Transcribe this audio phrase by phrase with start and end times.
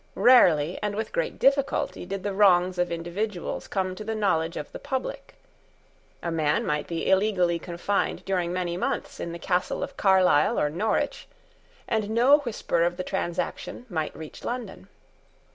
[0.15, 4.71] Rarely and with great difficulty did the wrongs of individuals come to the knowledge of
[4.71, 5.35] the public.
[6.23, 10.71] A man might be illegally confined during many months in the castle of Carlisle or
[10.71, 11.27] Norwich;
[11.87, 14.87] and no whisper of the transaction might reach London.